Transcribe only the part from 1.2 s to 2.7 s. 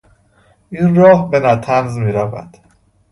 به نطنز میرود.